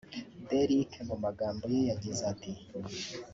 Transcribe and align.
Derick 0.47 0.91
mu 1.09 1.15
magambo 1.23 1.63
ye 1.73 1.81
yagize 1.89 2.21
ati 2.33 2.51